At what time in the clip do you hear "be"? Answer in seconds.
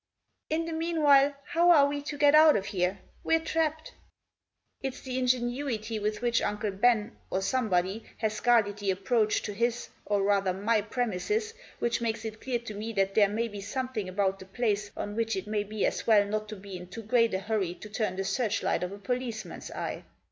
13.47-13.61, 15.63-15.85, 16.55-16.75